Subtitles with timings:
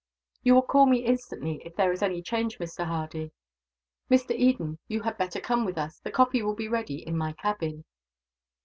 [0.41, 2.85] "You will call me, instantly, if there is any change, Mr.
[2.87, 3.33] Hardy.
[4.09, 4.31] "Mr.
[4.33, 5.99] Eden, you had better come with us.
[5.99, 7.85] The coffee will be ready, in my cabin."